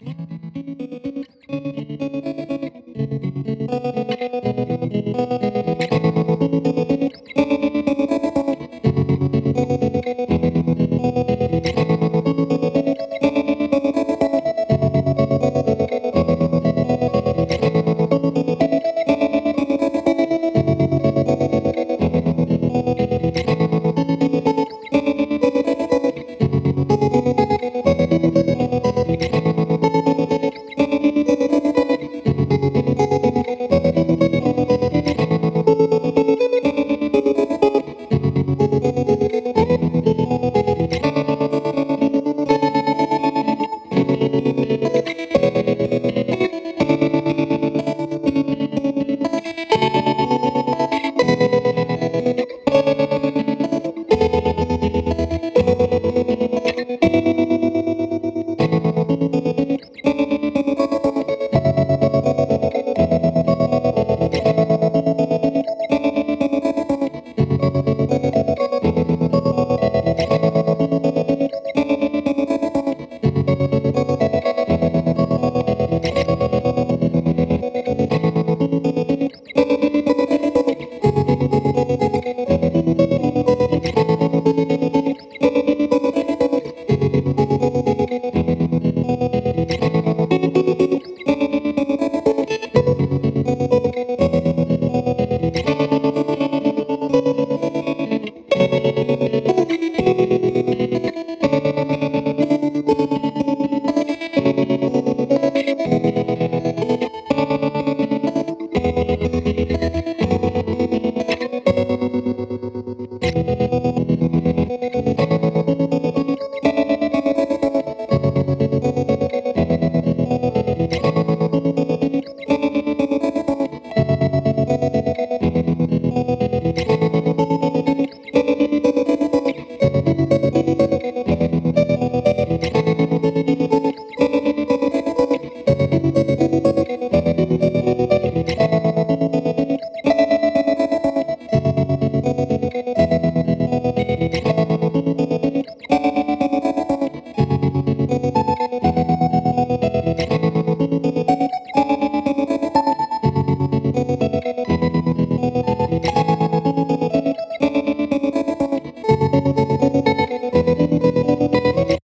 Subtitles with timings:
[0.00, 1.83] ね。